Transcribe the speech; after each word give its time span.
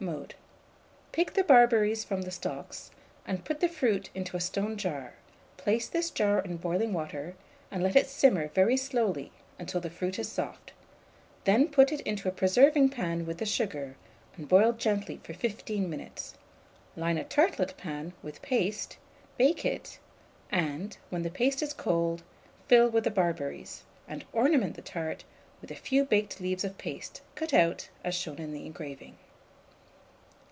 ]Mode. 0.10 0.34
Pick 1.12 1.34
the 1.34 1.44
barberries 1.44 2.04
from 2.04 2.22
the 2.22 2.30
stalks, 2.30 2.90
and 3.26 3.44
put 3.44 3.60
the 3.60 3.68
fruit 3.68 4.08
into 4.14 4.34
a 4.34 4.40
stone 4.40 4.78
jar; 4.78 5.12
place 5.58 5.88
this 5.88 6.08
jar 6.10 6.38
in 6.40 6.56
boiling 6.56 6.94
water, 6.94 7.34
and 7.70 7.82
let 7.82 7.94
it 7.96 8.06
simmer 8.06 8.48
very 8.48 8.78
slowly 8.78 9.30
until 9.58 9.78
the 9.78 9.90
fruit 9.90 10.18
is 10.18 10.32
soft; 10.32 10.72
then 11.44 11.68
put 11.68 11.92
it 11.92 12.00
into 12.00 12.26
a 12.26 12.32
preserving 12.32 12.88
pan 12.88 13.26
with 13.26 13.36
the 13.36 13.44
sugar, 13.44 13.94
and 14.38 14.48
boil 14.48 14.72
gently 14.72 15.20
for 15.22 15.34
15 15.34 15.90
minutes; 15.90 16.32
line 16.96 17.18
a 17.18 17.24
tartlet 17.24 17.76
pan 17.76 18.14
with 18.22 18.40
paste, 18.40 18.96
bake 19.36 19.66
it, 19.66 19.98
and, 20.50 20.96
when 21.10 21.24
the 21.24 21.28
paste 21.30 21.62
is 21.62 21.74
cold, 21.74 22.22
fill 22.68 22.88
with 22.88 23.04
the 23.04 23.10
barberries, 23.10 23.82
and 24.08 24.24
ornament 24.32 24.76
the 24.76 24.80
tart 24.80 25.24
with 25.60 25.70
a 25.70 25.74
few 25.74 26.04
baked 26.06 26.40
leaves 26.40 26.64
of 26.64 26.78
paste, 26.78 27.20
cut 27.34 27.52
out, 27.52 27.90
as 28.02 28.14
shown 28.14 28.38
in 28.38 28.54
the 28.54 28.64
engraving. 28.64 29.18